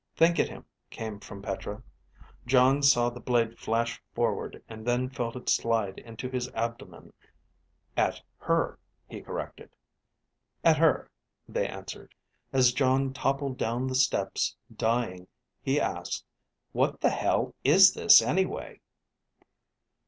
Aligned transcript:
Think 0.15 0.39
at 0.39 0.49
him, 0.49 0.65
came 0.89 1.19
from 1.19 1.43
Petra. 1.43 1.83
Jon 2.47 2.81
saw 2.81 3.11
the 3.11 3.19
blade 3.19 3.59
flash 3.59 4.01
forward 4.15 4.63
and 4.67 4.83
then 4.83 5.11
felt 5.11 5.35
it 5.35 5.47
slide 5.47 5.99
into 5.99 6.27
his 6.27 6.49
abdomen. 6.55 7.13
At 7.95 8.19
her, 8.39 8.79
he 9.07 9.21
corrected. 9.21 9.69
At 10.63 10.77
her, 10.77 11.11
they 11.47 11.67
answered. 11.67 12.15
As 12.51 12.73
Jon 12.73 13.13
toppled 13.13 13.59
down 13.59 13.85
the 13.85 13.93
steps, 13.93 14.55
dying, 14.75 15.27
he 15.61 15.79
asked, 15.79 16.25
_What 16.73 16.99
the 17.01 17.11
hell 17.11 17.53
is 17.63 17.93
this 17.93 18.23
anyway? 18.23 18.79